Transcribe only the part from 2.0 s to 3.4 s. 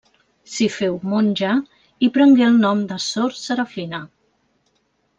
i prengué el nom de Sor